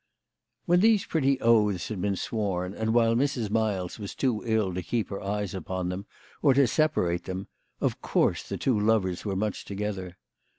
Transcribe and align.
WHEN 0.65 0.79
these 0.79 1.05
pretty 1.05 1.39
oaths 1.41 1.89
had 1.89 2.01
been 2.01 2.15
sworn, 2.15 2.73
and 2.73 2.91
while 2.91 3.13
Mrs. 3.15 3.51
Miles 3.51 3.99
was 3.99 4.15
too 4.15 4.41
ill 4.47 4.73
to 4.73 4.81
keep 4.81 5.11
her 5.11 5.21
eyes 5.21 5.53
upon 5.53 5.89
them 5.89 6.07
or 6.41 6.55
to 6.55 6.65
separate 6.65 7.25
them, 7.25 7.45
of 7.79 8.01
course 8.01 8.41
the 8.41 8.57
two 8.57 8.79
lovers 8.79 9.25
were 9.25 9.35
much 9.35 9.63
together. 9.63 10.17